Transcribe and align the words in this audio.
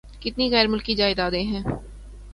کتنی 0.21 0.49
غیر 0.49 0.67
ملکی 0.67 0.95
جائیدادیں 0.95 1.43
ہیں۔ 1.43 1.63